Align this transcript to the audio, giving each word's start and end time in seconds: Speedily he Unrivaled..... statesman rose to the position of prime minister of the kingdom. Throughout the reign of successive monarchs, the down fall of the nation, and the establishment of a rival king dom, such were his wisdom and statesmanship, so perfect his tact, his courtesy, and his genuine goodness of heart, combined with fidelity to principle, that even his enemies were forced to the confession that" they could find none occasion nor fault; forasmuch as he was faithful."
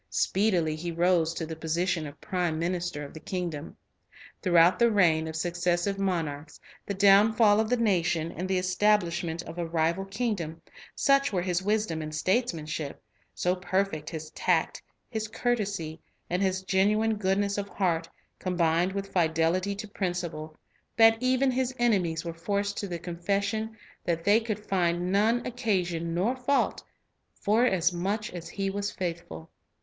Speedily 0.09 0.75
he 0.75 0.89
Unrivaled..... 0.89 1.27
statesman 1.27 1.27
rose 1.27 1.33
to 1.35 1.45
the 1.45 1.55
position 1.55 2.07
of 2.07 2.19
prime 2.21 2.57
minister 2.57 3.05
of 3.05 3.13
the 3.13 3.19
kingdom. 3.19 3.77
Throughout 4.41 4.79
the 4.79 4.89
reign 4.91 5.27
of 5.27 5.35
successive 5.35 5.99
monarchs, 5.99 6.59
the 6.87 6.95
down 6.95 7.33
fall 7.33 7.59
of 7.59 7.69
the 7.69 7.77
nation, 7.77 8.31
and 8.31 8.47
the 8.49 8.57
establishment 8.57 9.43
of 9.43 9.59
a 9.59 9.65
rival 9.67 10.05
king 10.05 10.33
dom, 10.33 10.59
such 10.95 11.31
were 11.31 11.43
his 11.43 11.61
wisdom 11.61 12.01
and 12.01 12.15
statesmanship, 12.15 12.99
so 13.35 13.55
perfect 13.55 14.09
his 14.09 14.31
tact, 14.31 14.81
his 15.07 15.27
courtesy, 15.27 15.99
and 16.31 16.41
his 16.41 16.63
genuine 16.63 17.15
goodness 17.17 17.59
of 17.59 17.69
heart, 17.69 18.09
combined 18.39 18.93
with 18.93 19.13
fidelity 19.13 19.75
to 19.75 19.87
principle, 19.87 20.57
that 20.97 21.15
even 21.21 21.51
his 21.51 21.75
enemies 21.77 22.25
were 22.25 22.33
forced 22.33 22.75
to 22.77 22.87
the 22.87 22.97
confession 22.97 23.77
that" 24.03 24.23
they 24.23 24.39
could 24.39 24.65
find 24.65 25.11
none 25.11 25.45
occasion 25.45 26.15
nor 26.15 26.35
fault; 26.35 26.83
forasmuch 27.35 28.31
as 28.33 28.49
he 28.49 28.67
was 28.67 28.89
faithful." 28.89 29.47